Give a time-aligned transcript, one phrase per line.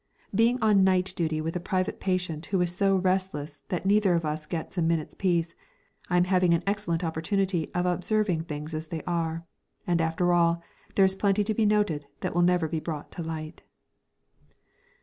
[0.35, 4.25] _Being on night duty with a private patient who is so restless that neither of
[4.25, 5.53] us gets a minute's peace,
[6.09, 9.45] I am having an excellent opportunity of observing things as they are;
[9.85, 10.63] and, after all,
[10.95, 13.61] there is plenty to be noted that will never be brought to light.